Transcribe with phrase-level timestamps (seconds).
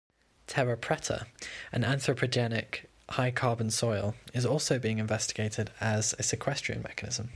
[0.47, 1.27] Terra preta,
[1.71, 7.29] an anthropogenic, high-carbon soil, is also being investigated as a sequestration mechanism.